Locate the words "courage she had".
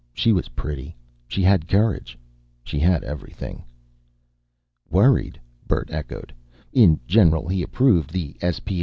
1.67-3.03